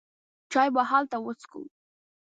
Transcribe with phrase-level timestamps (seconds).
[0.51, 1.61] چای به هلته وڅېښو.